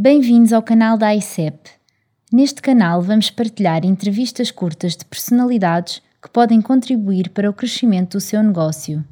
[0.00, 1.70] Bem-vindos ao canal da ICEP.
[2.32, 8.20] Neste canal vamos partilhar entrevistas curtas de personalidades que podem contribuir para o crescimento do
[8.20, 9.04] seu negócio.